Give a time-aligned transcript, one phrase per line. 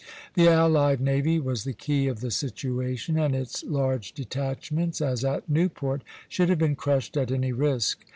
[0.33, 5.47] The allied navy was the key of the situation, and its large detachments, as at
[5.47, 7.99] Newport, should have been crushed at any risk.